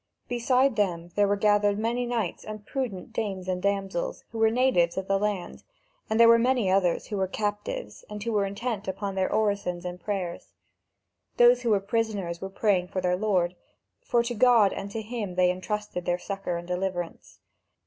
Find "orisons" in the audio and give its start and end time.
9.31-9.85